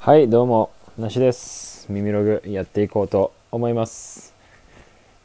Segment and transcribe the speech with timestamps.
[0.00, 1.86] はいどうもなしです。
[1.90, 4.32] 耳ログやっていこうと思います。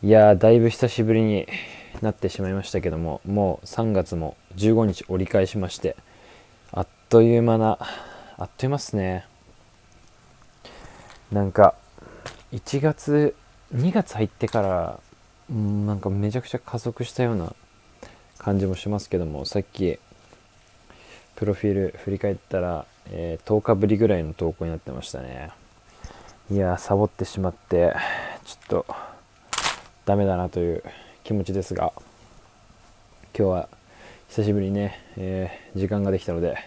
[0.01, 1.47] いやーだいぶ久しぶりに
[2.01, 5.95] なってしまいましたけどももう3月も15日折り返しまして
[6.71, 7.77] あっという間な
[8.37, 9.27] あっという間っすね。
[11.31, 11.75] なんか
[12.51, 13.35] 1月
[13.75, 14.99] 2月入ってから
[15.51, 17.53] うんなんかめちゃくちゃ加速したような
[18.39, 19.99] 感じもしますけどもさっき
[21.35, 25.51] プロフィール振り返ったら、えー10日ぶりぐらいの投稿になってましたね。
[26.51, 27.93] いやサボってしまって
[28.45, 28.85] ちょっと
[30.05, 30.83] ダメだなという
[31.23, 31.93] 気持ちですが
[33.37, 33.69] 今日は
[34.29, 36.57] 久しぶりにね、えー時間ができたので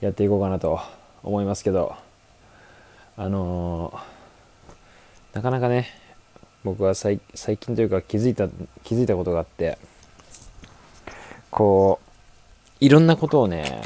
[0.00, 0.80] やっていこうかなと
[1.22, 1.94] 思いますけど
[3.16, 5.88] あのーなかなかね
[6.64, 8.48] 僕は最最近というか気づいた
[8.84, 9.78] 気づいたことがあって
[11.50, 12.00] こ
[12.80, 13.82] ういろんなことをね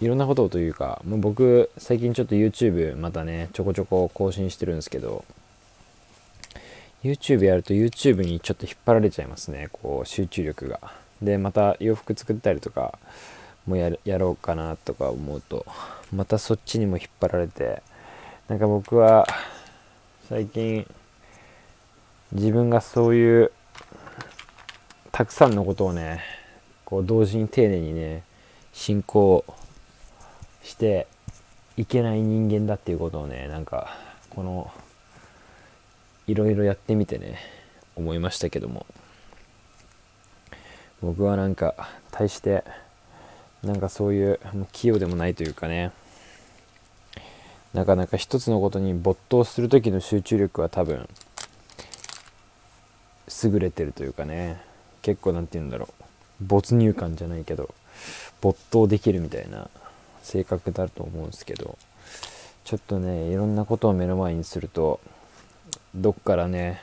[0.00, 5.24] いろんなことをというかもう僕最近ちょっと YouTube またねちょこちょこ更新してるんですけど
[7.02, 10.80] YouTube やると YouTube にちょっと引っ張られちゃいますねこう集中力が。
[11.22, 12.98] でまた洋服作ったりとか
[13.66, 15.64] もややろうかなとか思うと
[16.14, 17.82] またそっちにも引っ張られて
[18.48, 19.26] なんか僕は
[20.28, 20.86] 最近
[22.32, 23.52] 自分がそういう
[25.10, 26.22] たくさんのことをね
[26.84, 28.22] こう同時に丁寧にね
[28.72, 29.44] 進行
[30.66, 31.06] して
[31.76, 33.96] いけない人間だっていうことをねなんか
[34.30, 34.70] この
[36.26, 37.38] いろいろやってみてね
[37.94, 38.86] 思いましたけども。
[41.02, 42.64] 僕はなんか対して
[43.62, 44.40] なんかそういう
[44.72, 45.92] 器用でもないというかね
[47.74, 51.08] なかなか一つのことに没頭する時の集中力は多分
[53.44, 54.60] 優れてるというかね
[55.02, 56.04] 結構なんて言うんだろう。
[56.40, 57.74] 没入感じゃないけど
[58.40, 59.70] 没頭できるみたいな
[60.26, 61.78] 性格だと思うんですけど
[62.64, 64.98] ちょっとねいろんなことを目の前にすると
[65.94, 66.80] どっからね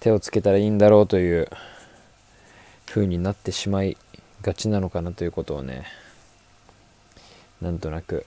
[0.00, 1.48] 手をつけたらいいんだろうという
[2.84, 3.96] 風になってしまい
[4.42, 5.86] がちなのかなということをね
[7.62, 8.26] なんとなく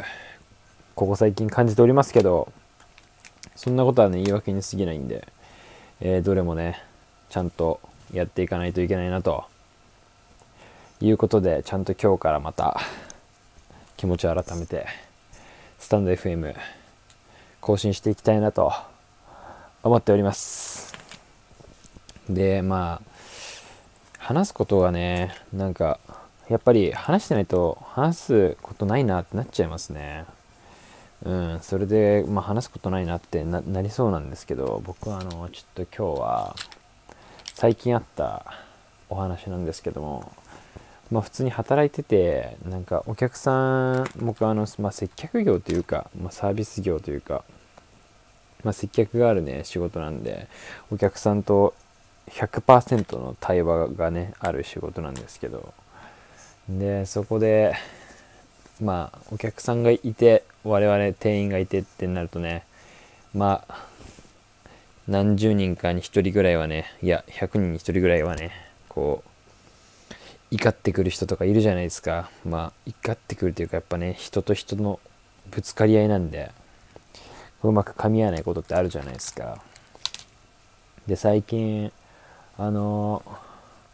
[0.95, 2.51] ここ最近感じておりますけど
[3.55, 5.27] そんなことはね言い訳に過ぎないんで、
[6.01, 6.83] えーどれもね
[7.29, 7.79] ちゃんと
[8.11, 9.45] やっていかないといけないなと
[11.01, 12.81] いうことでちゃんと今日からまた
[13.97, 14.85] 気持ちを改めて
[15.79, 16.55] スタンド FM
[17.59, 18.71] 更新していきたいなと
[19.81, 20.93] 思っております。
[22.29, 23.17] でまあ
[24.19, 25.99] 話すことがねなんか
[26.47, 30.25] やっぱり話してないと話すことないなってなっちゃいますね。
[31.25, 36.55] うんそれで、まあ、話すことないなってななりそうなんですけど僕はあのちょっと今日は
[37.55, 38.45] 最近あった
[39.09, 40.31] お話なんですけども
[41.11, 47.43] まあ普通に働いててなんかお客さん僕あの、まあ、接客業というか、まあ、サービス業というか、
[48.63, 50.47] まあ、接客があるね仕事なんで
[50.91, 51.73] お客さんと
[52.31, 55.73] 100%の対話がねある仕事なんですけど
[56.67, 57.73] でそこで
[58.81, 62.65] まあお客さんがいて我々店員がいてってなるとね
[63.33, 63.85] まあ
[65.07, 68.51] 何十人かに1人ぐらいはねいや100人に1人ぐらいはね
[68.89, 69.29] こう
[70.49, 72.29] 怒ってくる人とかいるじゃないですか。
[72.45, 74.99] まあ怒ってくるというかやっぱね人と人の
[75.51, 76.51] ぶつかり合いなんで
[77.63, 79.61] うまく噛み合わないことってあるじゃないですか。
[81.05, 81.91] で最近
[82.57, 83.23] あの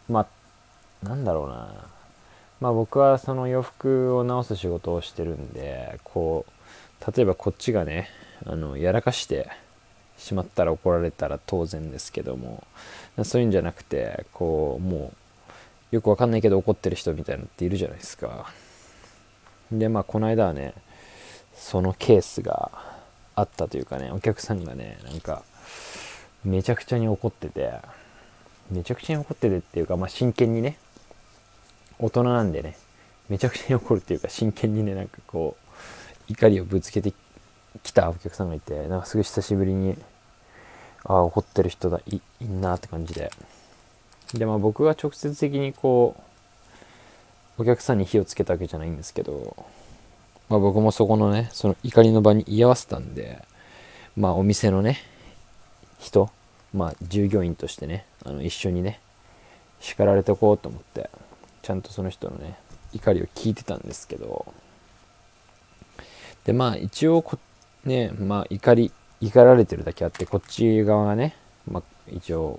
[0.08, 0.26] ま
[1.04, 1.68] あなんだろうな。
[2.60, 8.08] まあ僕はその洋服を直す仕事をしてるんでこう例えばこっちがね
[8.46, 9.50] あのやらかして
[10.16, 12.64] しまったら怒られたら当然ですけども
[13.24, 15.16] そういうんじゃなくてこうもう
[15.94, 18.52] よくわかんないけど怒ってる人みたいなのっているじゃないですか。
[19.70, 20.74] でまあこの間はね
[21.54, 22.72] そのケースが
[23.36, 25.44] あったというかねお客さんがねなんか
[26.44, 27.74] めちゃくちゃに怒ってて
[28.72, 30.78] めちゃくちゃに怒っててっていうかまあ真剣にね
[32.00, 32.76] 大人なんでね
[33.28, 35.56] めちゃくちゃに怒るっていうか真剣にねなんかこ
[36.28, 37.14] う怒りをぶつけて
[37.84, 39.96] きたお客さんがいてなんかすごい久しぶりに
[41.04, 43.30] ああ怒ってる人だいいんなって感じで。
[44.34, 46.16] でまあ僕が直接的にこ
[47.58, 49.56] うお客さんに火をつけたわけじゃないんですけど、
[50.48, 53.44] まあ、僕もそこのねその怒りの場に居合わせたんで
[54.16, 54.98] まあお店のね
[55.98, 56.30] 人
[56.72, 59.00] まあ従業員としてねあの一緒にね
[59.80, 61.08] 叱られておこうと思って
[61.62, 62.56] ちゃんとその人のね
[62.92, 64.52] 怒りを聞いてたんですけど
[66.44, 67.38] でまあ一応こ
[67.84, 71.36] ねまあ怒り怒られてるだけあってこっち側がね、
[71.70, 72.58] まあ、一応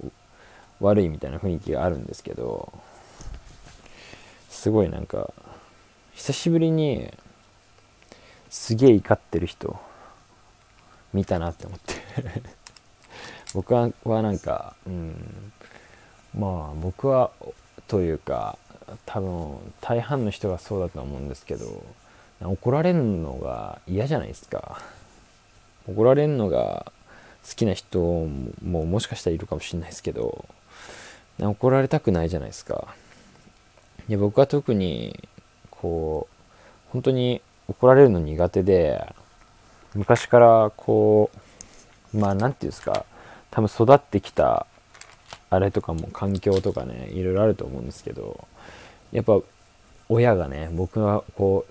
[0.79, 2.71] 悪いみたいな雰囲気があるんですけど
[4.49, 5.33] すごいなんか
[6.13, 7.13] 久しぶりに
[8.49, 9.77] すげえ怒ってる人
[11.13, 11.95] 見たなって思って。
[13.53, 15.53] 僕ははなんかうん
[16.37, 17.31] まあ僕は
[17.87, 18.57] というか
[19.05, 21.83] 多分大半の人がそうだと思うんですけど
[22.41, 24.81] 怒られるのが嫌じゃないですか。
[25.87, 26.91] 怒られるのが
[27.47, 27.99] 好きな人
[28.63, 30.45] ももしかしたらいるかもしれないですけど
[31.39, 32.95] 怒られたくないじゃないですか。
[34.07, 35.27] で僕は特に
[35.69, 39.13] こう本当に怒られるの苦手で
[39.95, 41.31] 昔からこ
[42.13, 43.05] うまあ何て言うんですか
[43.51, 44.67] 多分育ってきた
[45.49, 48.47] あれとかも環境とかねいろいろあると思うんですけど
[49.11, 49.39] やっぱ
[50.09, 51.65] 親がね僕はこ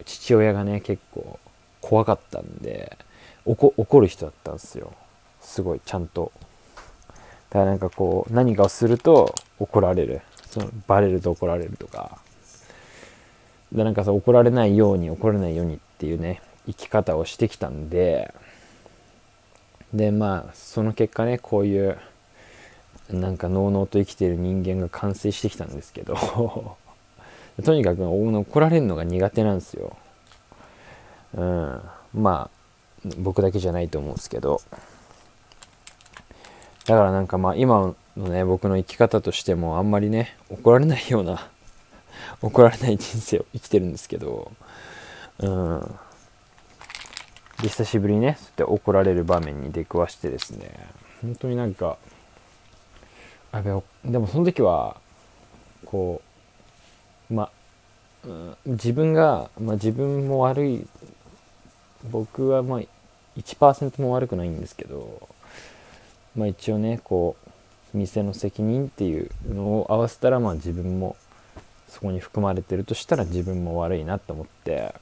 [0.00, 1.38] う父親がね結構
[1.80, 2.96] 怖かったんで
[3.44, 4.92] 怒る人だったんですよ。
[5.40, 6.30] すごいちゃんと。
[7.52, 10.22] だからなんかこう何かをすると怒られる。
[10.48, 12.18] そのバレると怒られるとか。
[13.72, 18.32] でなんかさ怒られないように怒られないようにっていうね生き方をしてきたんで。
[19.92, 21.98] でまあその結果ねこういう
[23.10, 26.16] なんかのうのうと生きてる人間が完成してきたんですけど。
[27.62, 29.94] とにかく怒られるのが苦手なんですよ。
[31.34, 31.82] うん。
[32.14, 32.48] ま
[33.06, 34.62] あ僕だけじゃないと思うんですけど。
[36.86, 41.48] だからなんかまあ今のね僕の生き方としてもあんまりね怒られないような
[42.42, 44.50] 怒られない人生を生きてるんですけど
[45.38, 45.98] うん。
[47.62, 50.72] で久しぶりにねそうやって怒られる場面に出くわしてですね
[51.20, 51.96] 本当になんか
[53.52, 53.70] あべ
[54.04, 54.96] でもその時は
[55.84, 56.20] こ
[57.30, 57.50] うま
[58.24, 60.86] うん、自分が、まあ、自分も悪い
[62.10, 62.80] 僕はまあ
[63.36, 65.28] 1%も悪くないんですけど
[66.36, 67.36] まあ一応ねこ
[67.94, 71.16] う店の責任っていうのを合わせたらまあ自分も
[71.88, 74.94] そこに含まれてるとしたら自分も悪いなと思って、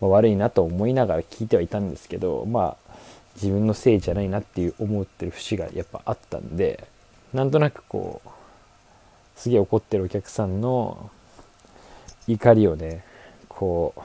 [0.00, 2.94] まあ、悪いなと思いながら聞いてはいたんですけどまあ
[3.34, 6.88] 自分のせいじゃないなっていう思ってる節がやっぱあったんで
[7.34, 8.28] なんとなくこう
[9.36, 11.10] すげえ怒ってるお客さんの
[12.26, 13.04] 怒りをね
[13.48, 14.00] こう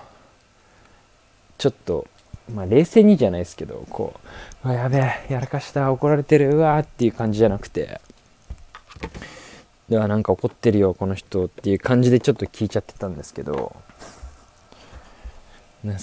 [1.57, 2.07] ちょっと
[2.53, 4.13] まあ冷静にじゃないですけどこ
[4.63, 8.01] ううわやべえやらかした怒られてるうわーっていう感じじゃなくて
[9.89, 13.75] ではなんか怒ってるよこの人っていう感じでちょっと聞いちゃってたんですけど
[15.83, 15.95] な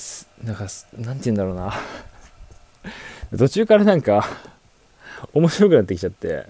[0.43, 0.67] なんか
[0.99, 1.75] なんて言うんだろうな。
[3.37, 4.25] 途中からなんか
[5.35, 6.47] 面白くなってきちゃって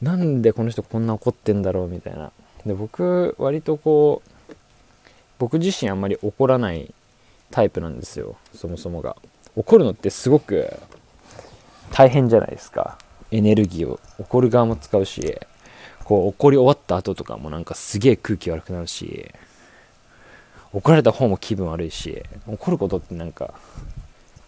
[0.00, 2.32] なんでこの人こんな怒ってんだろうみたいな。
[2.64, 4.54] で僕割とこう
[5.38, 6.94] 僕自身あんまり怒らない
[7.50, 8.36] タイプなんですよ。
[8.54, 9.16] そもそもが。
[9.56, 10.72] 怒るのってすごく
[11.92, 12.98] 大変じゃないですか。
[13.30, 14.00] エネルギーを。
[14.18, 15.38] 怒る側も使うし
[16.04, 19.30] こう怒り終わった後とかもなんかすげえ空気悪くなるし
[20.72, 23.54] 怒られた方も気分悪いし怒ることってなんか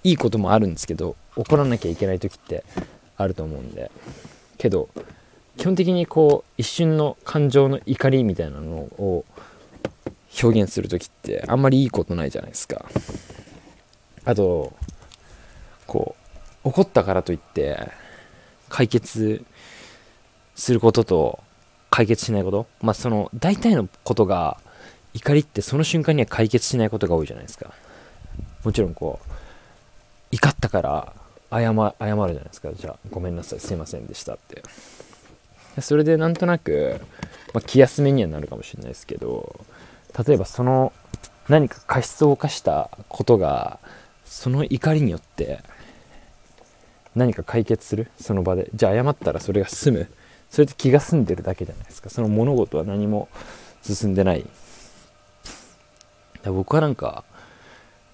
[0.03, 2.65] いいこともあるんですけど怒らなきゃいけない時って
[3.17, 3.91] あると思うんで。
[4.59, 4.89] けど
[5.57, 9.25] 基本的にこう一瞬の感情の怒りみたいなのを
[10.41, 12.85] 表現する時ってあんまりいいことないじゃないですか。
[14.25, 14.73] あと
[15.87, 16.15] こ
[16.65, 17.89] う怒ったからといって
[18.69, 19.45] 解決
[20.55, 21.41] することと
[21.91, 24.59] 解決しないことまあその大体のことが
[25.13, 27.73] 怒りってその瞬間には解決しないことが多いじゃないですか。
[28.65, 29.33] もちろんこう
[30.31, 31.13] 怒ったから
[31.51, 32.71] 謝謝るじゃないですか。
[32.73, 34.63] じゃあごめんなさいすいませんでしたって。
[35.81, 37.01] それでなんとなく、
[37.55, 39.65] まあ、気休めにはなるかもしれないですけど
[40.27, 40.93] 例えばその
[41.49, 43.79] 何か過失を犯したことが
[44.25, 45.63] その怒りによって
[47.15, 48.11] 何か解決する？
[48.19, 48.71] その場で。
[48.75, 50.11] じゃあ謝ったらそれが済む。
[50.49, 52.11] それって気が済んでるだけじゃないですか。
[52.11, 53.29] その物事は何も
[53.83, 54.47] 進んでない。
[56.45, 57.25] 僕はなんか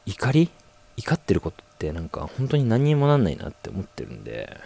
[0.06, 0.50] 怒り？
[0.96, 4.56] 怒ってることってなんか本当に何にもなんないなって思ってるんで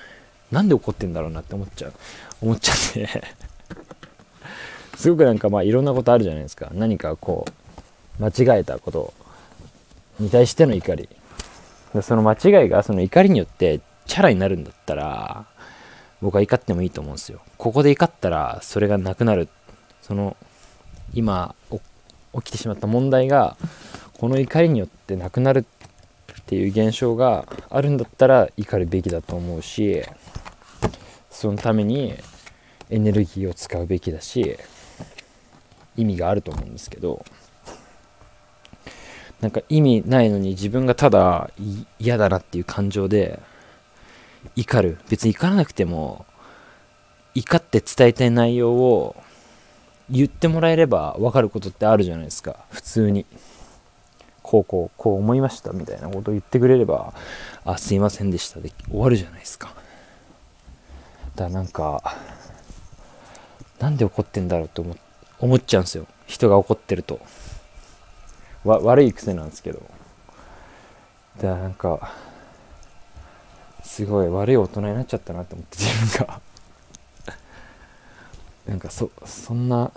[0.51, 1.93] なんで怒ってんだろうなって思っちゃう。
[2.41, 3.23] 思っちゃって。
[4.97, 7.47] すごくなんかまあいろんなことあるじゃないですか何かこ
[8.21, 9.15] う間違えたこと
[10.21, 11.09] に対しての怒り
[12.03, 15.47] その間違いがその怒りによってチャラになるんだったら
[16.21, 17.41] 僕は怒ってもいいと思うんですよ。
[17.59, 19.49] ここで怒ったらそれがなくなる。
[20.01, 20.37] その
[21.15, 23.57] 今起きてしまった問題が
[24.19, 25.67] この怒りによってなくなる
[26.41, 30.03] っていう現象があるんだったら怒るべきだと思うし
[31.31, 32.15] そのために
[32.91, 34.59] エネルギーを使うべきだし
[35.97, 37.25] 意味があると思うんですけど
[39.41, 41.51] なんか意味ないのに自分がただ
[41.99, 43.41] 嫌だなっていう感情で
[44.57, 44.99] 怒る。
[45.09, 46.27] 別に怒らなくても
[47.35, 49.17] 怒って伝えたい内容を
[50.11, 52.57] 言ってもらえれば分かることってあるじゃないですか。
[52.71, 53.27] 普通に。
[54.43, 57.15] こうこうこう思いましたみたいなことを言ってくれれば
[57.65, 59.73] あすいませんでしたで終わるじゃないですか。
[61.37, 62.17] だからなんか
[63.79, 65.01] なんで怒ってんだろうと思って
[65.43, 66.07] 思っちゃうんですよ。
[66.27, 67.21] 人が怒ってると。
[68.65, 69.83] わ悪い癖なんですけど。
[71.39, 72.13] だからなんか
[73.83, 76.41] すごい悪い大人になっちゃったなと思って自分が。
[78.69, 79.91] なんかそそんな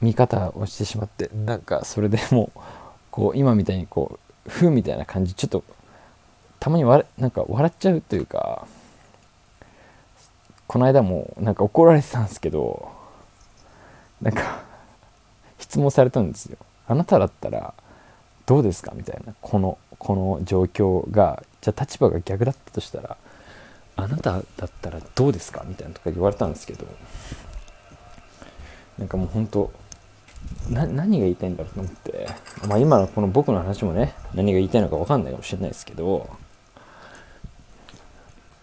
[0.00, 2.60] 見方をしてしまってなんかそれでもう
[3.10, 5.62] こう今みたいにこうふうみたいな感じちょっと
[6.58, 8.66] たまにわなんか笑っちゃうというか
[10.66, 12.99] この間もなんか怒られてたんですけど
[14.22, 14.62] なんか
[15.58, 16.58] 質問されたんですよ。
[16.86, 17.74] あなただったら
[18.46, 18.92] どうですか？
[18.94, 19.34] みたいな。
[19.40, 23.16] このこの状況がじゃあ立場が逆だったとしたら
[23.96, 25.64] あなただったらどうですか？
[25.66, 26.86] みたいなとか言われたんですけど
[28.98, 29.70] なんかもう本当
[30.70, 32.28] な何が言いたいんだろうと思って、
[32.66, 36.28] まあ、今のこの僕の話もね何が言いたいのか分かんないかもしれないですけど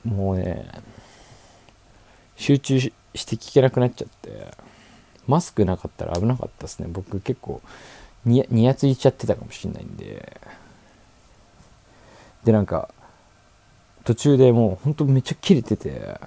[0.03, 0.67] もうね
[2.35, 4.51] 集中して聞けなくなっちゃって
[5.27, 6.87] マスクなかったら危なかったですね。
[6.89, 7.61] 僕結構
[8.25, 10.39] ににやついちゃってたかもしれないんで。
[12.43, 12.89] でなんか
[14.05, 16.17] 途中でもうほんとめっちゃ切れてて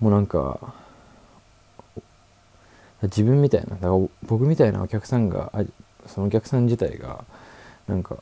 [0.00, 0.74] もうなんか
[3.02, 3.92] 自分みたいなだから
[4.24, 5.52] 僕みたいなお客さんが
[6.06, 7.24] そのお客さん自体が
[7.86, 8.16] なんか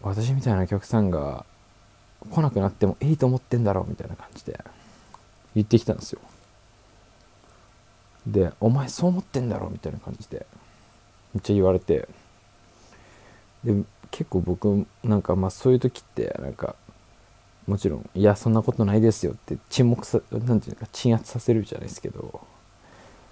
[0.00, 1.44] 私みたいなお客さんが
[2.30, 4.58] 来なくなってもいいと思ってんだろうみたいな感じで
[5.54, 6.20] 言ってきたんですよ。
[8.26, 10.46] で「お前そう思ってんだろ」みたいな感じで
[11.34, 12.08] めっちゃ言われて。
[13.64, 13.74] で
[14.12, 16.76] 結構僕なんかまあそういう時ってなんか
[17.66, 22.40] もちろん「いやそんなことないですよ」って沈黙さなんていうか鎮圧させるじゃないですけど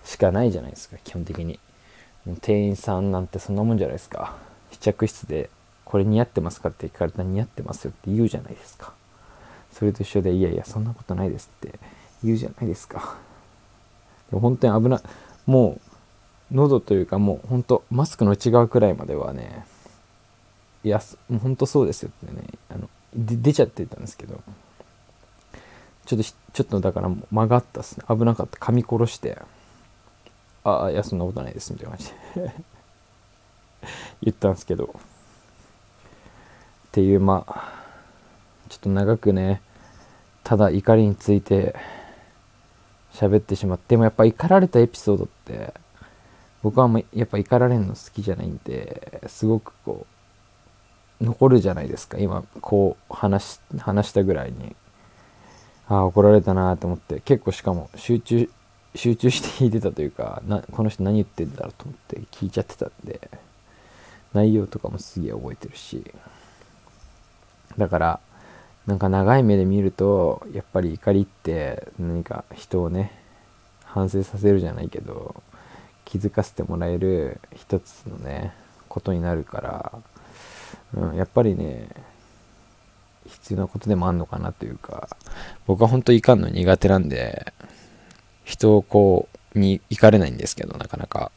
[0.04, 1.58] しかないじゃないですか基本的に。
[2.40, 4.34] 店員さんなんてそんなもんじゃないですか。
[4.72, 5.50] 試着室で
[5.84, 8.92] 「これ似合ってますか?」って聞かれたら「似合ってますよ」って言うじゃないですか。
[9.72, 11.78] それと一緒で「いやいやそんなことないです」って
[12.24, 13.16] 言うじゃないですか。
[14.31, 15.00] 本当に危ない。
[15.47, 15.78] も
[16.52, 19.66] う喉というかもう本当マスクの内側くらいまではね
[20.83, 24.43] いやもう本当そうですよってねあの出ちゃってたんですけど
[26.07, 28.04] ちょっとちょっとだから間がったっすね。
[28.09, 28.59] 危なかった。
[28.59, 29.38] 噛み殺して
[30.62, 32.54] ああいやそんなことないですみたいな感じで。
[34.23, 34.95] 言ったんですけど。
[34.95, 37.73] っていうまあ
[38.69, 39.61] ちょっと長くね
[40.45, 41.75] ただ怒りについて
[43.14, 45.73] 喋ってしまってでもやっぱ怒られたエピソードって
[46.62, 50.06] 僕はもうやっぱ怒られるの好きじゃないんですごくこ
[51.21, 52.18] う残るじゃないですか。
[52.18, 54.75] 今こう話話したぐらいに。
[55.87, 57.21] ああ怒られたなと思って。
[57.21, 58.50] 結構しかも集中
[58.94, 63.30] 集中して聞いてたというかなこの人何言ってんだろうと思って聞いちゃってたんで
[64.33, 66.04] 内容とかもすげえ覚えてるし。
[67.76, 68.21] だから
[68.87, 73.12] なんか長い目で見るとやっぱり怒りって何か人をね
[73.85, 75.43] 反省させるじゃないけど
[76.05, 78.53] 気づかせてもらえる一つのね
[78.88, 79.93] ことになるから、
[80.95, 81.88] うん、やっぱりね
[83.26, 85.09] 必要なことでもあんのかなというか
[85.67, 87.53] 僕は本当いかんの苦手なんで
[88.45, 91.33] 人をこうに怒れないんですけどなかなか。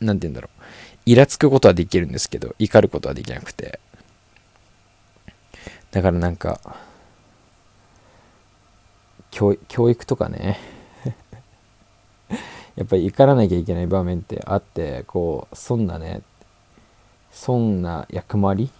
[0.00, 0.62] 何て言うんだろう。
[1.06, 3.80] イラつくことはできるんですけど怒ることはできなくて。
[5.92, 6.60] だからなんか
[9.30, 9.56] 教
[9.90, 10.58] 育とかね。
[12.76, 16.22] やっぱり怒らなきゃいけない場面ってあってこうそんなね
[17.30, 18.70] そんな役回り？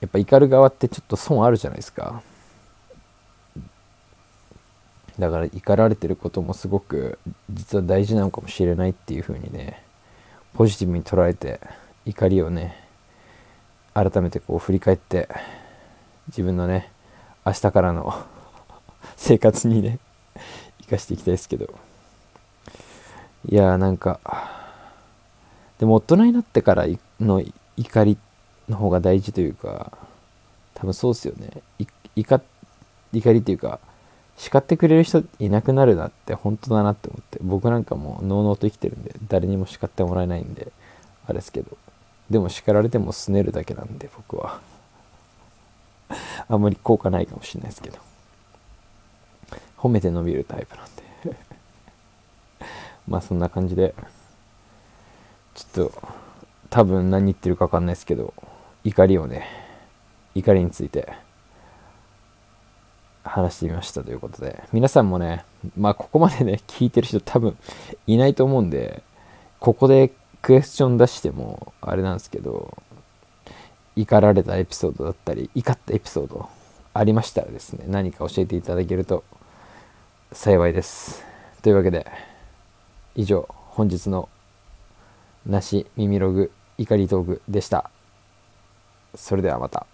[0.00, 2.22] やっぱ怒る側ってちょっと損あるじゃないですか。
[5.18, 7.18] だから怒られてることもすごく
[7.50, 9.82] 実は大事なのかもしれないっていう風にね
[10.54, 11.60] ポジティブに捉えて
[12.06, 12.88] 怒りをね
[13.92, 15.28] 改めてこう振り返って
[16.30, 16.92] 自分のね
[17.44, 18.14] 明日からの
[19.16, 19.98] 生活にね
[20.82, 21.74] 生かしていきたいですけど。
[23.48, 24.20] いやーなんか
[25.78, 26.86] でも大人になってから
[27.20, 27.42] の
[27.76, 28.18] 怒り
[28.68, 29.92] の方が大事というか
[30.74, 31.62] 多分そうっすよね。
[32.14, 32.40] 怒
[33.12, 33.80] 怒りっていうか
[34.36, 37.38] 叱ってくれる人いなくなるなって本当だなって思って。
[37.42, 40.70] 僕なんかもうのうのうと生きてるんで誰にも叱ってもらえないんで
[41.26, 41.76] あれですけど。
[42.28, 44.60] でも叱られてもすねるだけなんで僕は。
[46.48, 47.98] あんまり効果ないかもしれないですけど。
[49.78, 51.36] 褒めて伸びるタイプなんで。
[53.08, 53.94] まあそんな感じで
[55.54, 56.02] ちょっと
[56.68, 58.34] 多分何言ってるか分かんないですけど
[58.84, 59.46] 怒りをね
[60.34, 61.12] 怒りについて
[63.24, 65.44] 話してみましたということで、皆さんもね、
[65.76, 67.56] まあここまでね、聞いてる人多分
[68.06, 69.02] いないと思うんで、
[69.58, 70.12] ここで
[70.42, 72.76] クエスチョン出してもあれなんですけど
[74.00, 76.48] 怒られたエピソードだったり怒ったエピソード
[76.94, 79.24] ありましたらですね何か教えていただけると
[80.32, 81.22] 幸いです
[81.60, 82.06] というわけで
[83.14, 84.30] 以上本日の
[85.44, 87.90] なし耳ログ怒りトークでした
[89.14, 89.86] それではまた。